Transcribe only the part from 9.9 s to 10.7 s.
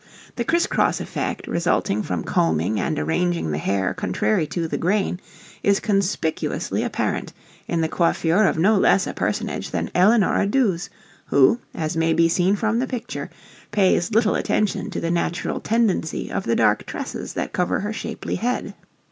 Eleanora